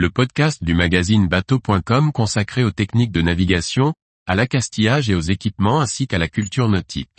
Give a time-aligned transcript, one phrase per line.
[0.00, 3.92] le podcast du magazine bateau.com consacré aux techniques de navigation,
[4.26, 7.10] à l'accastillage et aux équipements ainsi qu'à la culture nautique.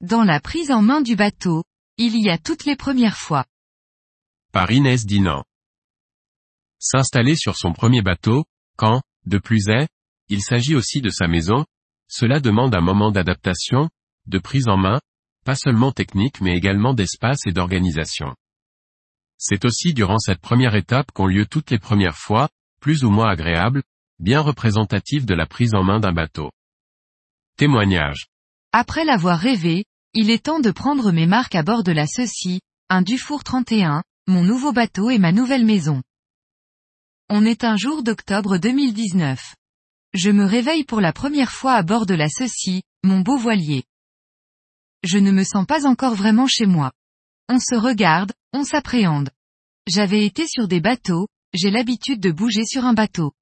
[0.00, 1.64] Dans la prise en main du bateau,
[1.98, 3.44] il y a toutes les premières fois.
[4.54, 5.44] Par Inès Dinan.
[6.78, 8.46] S'installer sur son premier bateau,
[8.78, 9.88] quand, de plus est,
[10.28, 11.64] il s'agit aussi de sa maison,
[12.08, 13.88] cela demande un moment d'adaptation,
[14.26, 15.00] de prise en main,
[15.44, 18.34] pas seulement technique mais également d'espace et d'organisation.
[19.38, 22.48] C'est aussi durant cette première étape qu'ont lieu toutes les premières fois,
[22.80, 23.82] plus ou moins agréables,
[24.18, 26.50] bien représentatives de la prise en main d'un bateau.
[27.56, 28.28] Témoignage.
[28.72, 32.60] Après l'avoir rêvé, il est temps de prendre mes marques à bord de la Ceci,
[32.88, 36.02] un Dufour 31, mon nouveau bateau et ma nouvelle maison.
[37.34, 39.56] On est un jour d'octobre 2019.
[40.12, 43.84] Je me réveille pour la première fois à bord de la Ceci, mon beau voilier.
[45.02, 46.92] Je ne me sens pas encore vraiment chez moi.
[47.48, 49.30] On se regarde, on s'appréhende.
[49.86, 53.32] J'avais été sur des bateaux, j'ai l'habitude de bouger sur un bateau.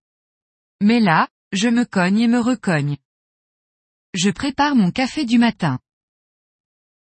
[0.81, 2.97] Mais là, je me cogne et me recogne.
[4.15, 5.81] Je prépare mon café du matin.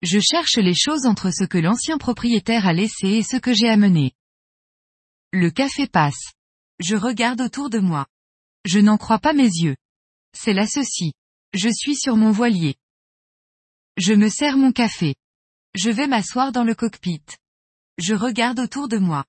[0.02, 3.70] Je cherche les choses entre ce que l'ancien propriétaire a laissé et ce que j'ai
[3.70, 4.14] amené.
[5.32, 6.34] Le café passe.
[6.80, 8.08] Je regarde autour de moi.
[8.66, 9.76] Je n'en crois pas mes yeux.
[10.34, 11.14] C'est là ceci.
[11.54, 12.76] Je suis sur mon voilier.
[13.98, 15.16] Je me sers mon café.
[15.76, 17.24] Je vais m'asseoir dans le cockpit.
[17.98, 19.26] Je regarde autour de moi.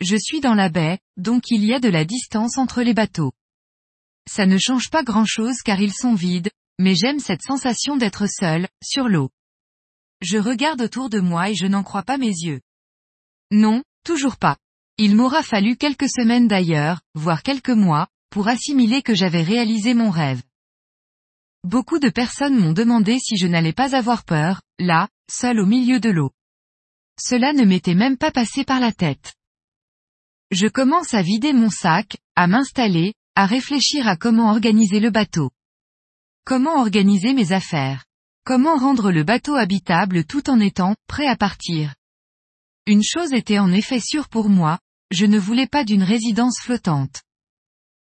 [0.00, 3.32] Je suis dans la baie, donc il y a de la distance entre les bateaux.
[4.28, 8.26] Ça ne change pas grand chose car ils sont vides, mais j'aime cette sensation d'être
[8.26, 9.30] seul, sur l'eau.
[10.22, 12.60] Je regarde autour de moi et je n'en crois pas mes yeux.
[13.50, 14.56] Non, toujours pas.
[14.98, 20.08] Il m'aura fallu quelques semaines d'ailleurs, voire quelques mois, pour assimiler que j'avais réalisé mon
[20.08, 20.42] rêve.
[21.64, 26.00] Beaucoup de personnes m'ont demandé si je n'allais pas avoir peur, là, seul au milieu
[26.00, 26.30] de l'eau.
[27.20, 29.34] Cela ne m'était même pas passé par la tête.
[30.50, 35.50] Je commence à vider mon sac, à m'installer, à réfléchir à comment organiser le bateau.
[36.46, 38.06] Comment organiser mes affaires.
[38.44, 41.94] Comment rendre le bateau habitable tout en étant prêt à partir.
[42.86, 44.78] Une chose était en effet sûre pour moi,
[45.10, 47.22] je ne voulais pas d'une résidence flottante.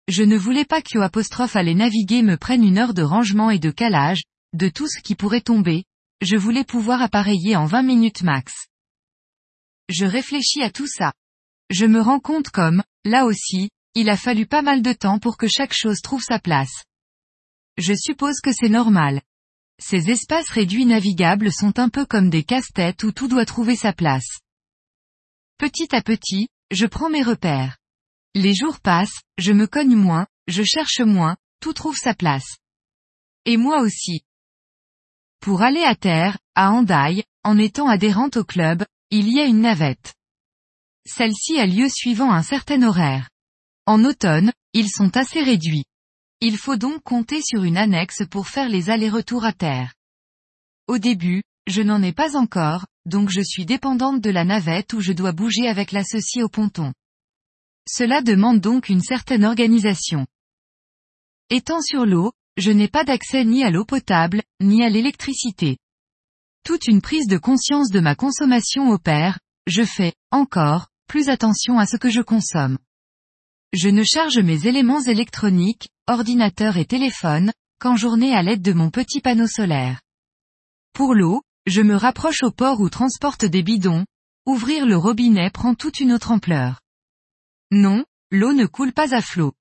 [0.07, 3.59] Je ne voulais pas que apostrophe aller naviguer me prenne une heure de rangement et
[3.59, 4.23] de calage,
[4.53, 5.85] de tout ce qui pourrait tomber,
[6.21, 8.53] je voulais pouvoir appareiller en 20 minutes max.
[9.89, 11.13] Je réfléchis à tout ça.
[11.69, 15.37] Je me rends compte comme, là aussi, il a fallu pas mal de temps pour
[15.37, 16.83] que chaque chose trouve sa place.
[17.77, 19.21] Je suppose que c'est normal.
[19.79, 23.93] Ces espaces réduits navigables sont un peu comme des casse-têtes où tout doit trouver sa
[23.93, 24.39] place.
[25.57, 27.77] Petit à petit, je prends mes repères.
[28.33, 32.57] Les jours passent, je me cogne moins, je cherche moins, tout trouve sa place.
[33.45, 34.21] Et moi aussi.
[35.41, 39.61] Pour aller à terre, à Hendaye, en étant adhérente au club, il y a une
[39.61, 40.13] navette.
[41.05, 43.29] Celle-ci a lieu suivant un certain horaire.
[43.85, 45.85] En automne, ils sont assez réduits.
[46.39, 49.93] Il faut donc compter sur une annexe pour faire les allers-retours à terre.
[50.87, 55.01] Au début, je n'en ai pas encore, donc je suis dépendante de la navette où
[55.01, 56.93] je dois bouger avec la ceci au ponton.
[57.87, 60.27] Cela demande donc une certaine organisation.
[61.49, 65.77] Étant sur l'eau, je n'ai pas d'accès ni à l'eau potable, ni à l'électricité.
[66.63, 71.85] Toute une prise de conscience de ma consommation opère, je fais, encore, plus attention à
[71.85, 72.77] ce que je consomme.
[73.73, 78.91] Je ne charge mes éléments électroniques, ordinateur et téléphone, qu'en journée à l'aide de mon
[78.91, 80.01] petit panneau solaire.
[80.93, 84.05] Pour l'eau, je me rapproche au port où transporte des bidons,
[84.45, 86.79] ouvrir le robinet prend toute une autre ampleur.
[87.71, 89.53] Non, l'eau ne coule pas à flot.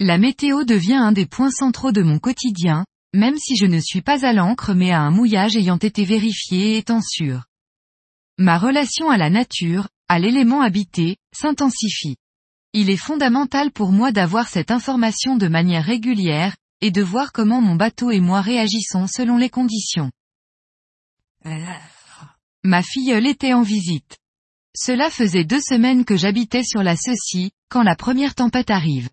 [0.00, 4.02] La météo devient un des points centraux de mon quotidien, même si je ne suis
[4.02, 7.44] pas à l'encre mais à un mouillage ayant été vérifié et étant sûr.
[8.38, 12.16] Ma relation à la nature, à l'élément habité, s'intensifie.
[12.72, 17.60] Il est fondamental pour moi d'avoir cette information de manière régulière, et de voir comment
[17.60, 20.12] mon bateau et moi réagissons selon les conditions.
[22.64, 24.18] Ma filleule était en visite.
[24.76, 29.08] Cela faisait deux semaines que j'habitais sur la Ceci, quand la première tempête arrive.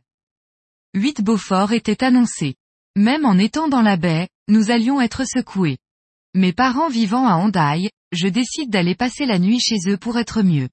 [0.94, 2.56] Huit Beaufort étaient annoncés.
[2.96, 5.78] Même en étant dans la baie, nous allions être secoués.
[6.34, 10.42] Mes parents vivant à Hendaye, je décide d'aller passer la nuit chez eux pour être
[10.42, 10.70] mieux.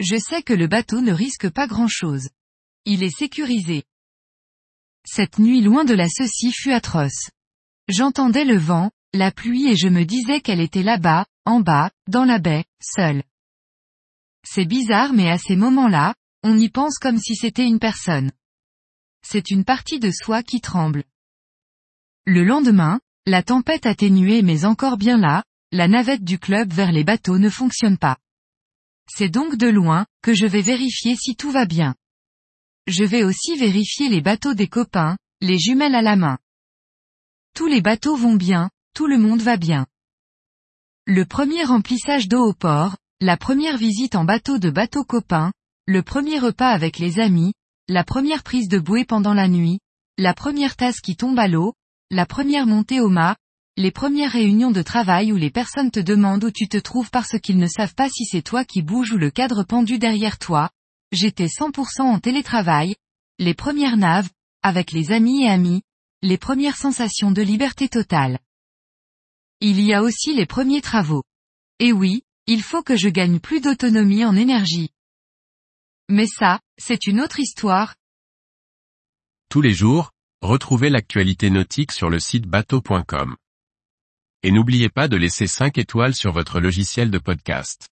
[0.00, 2.28] Je sais que le bateau ne risque pas grand-chose.
[2.84, 3.84] Il est sécurisé.
[5.06, 7.30] Cette nuit loin de la Ceci fut atroce.
[7.88, 12.24] J'entendais le vent, la pluie et je me disais qu'elle était là-bas, en bas, dans
[12.24, 13.22] la baie, seule.
[14.44, 18.32] C'est bizarre mais à ces moments-là, on y pense comme si c'était une personne.
[19.24, 21.04] c'est une partie de soi qui tremble.
[22.26, 27.04] Le lendemain, la tempête atténuée mais encore bien là, la navette du club vers les
[27.04, 28.18] bateaux ne fonctionne pas.
[29.08, 31.94] C'est donc de loin, que je vais vérifier si tout va bien.
[32.86, 36.38] Je vais aussi vérifier les bateaux des copains, les jumelles à la main.
[37.54, 39.86] Tous les bateaux vont bien, tout le monde va bien.
[41.06, 45.52] Le premier remplissage d'eau au port, la première visite en bateau de bateau copain,
[45.86, 47.54] le premier repas avec les amis,
[47.88, 49.80] la première prise de bouée pendant la nuit,
[50.18, 51.74] la première tasse qui tombe à l'eau,
[52.10, 53.36] la première montée au mât,
[53.76, 57.38] les premières réunions de travail où les personnes te demandent où tu te trouves parce
[57.38, 60.68] qu'ils ne savent pas si c'est toi qui bouge ou le cadre pendu derrière toi,
[61.10, 62.94] j'étais 100% en télétravail,
[63.38, 64.28] les premières naves,
[64.62, 65.82] avec les amis et amis,
[66.20, 68.38] les premières sensations de liberté totale.
[69.64, 71.22] Il y a aussi les premiers travaux.
[71.78, 74.90] Et oui, il faut que je gagne plus d'autonomie en énergie.
[76.08, 77.94] Mais ça, c'est une autre histoire.
[79.48, 80.10] Tous les jours,
[80.40, 83.36] retrouvez l'actualité nautique sur le site bateau.com.
[84.42, 87.91] Et n'oubliez pas de laisser 5 étoiles sur votre logiciel de podcast.